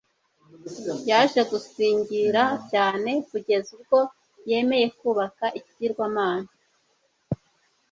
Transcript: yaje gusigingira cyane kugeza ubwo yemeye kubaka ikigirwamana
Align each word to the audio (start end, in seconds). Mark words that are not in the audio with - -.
yaje 1.09 1.41
gusigingira 1.51 2.43
cyane 2.71 3.11
kugeza 3.29 3.67
ubwo 3.77 3.99
yemeye 4.49 4.87
kubaka 4.99 5.45
ikigirwamana 5.59 6.49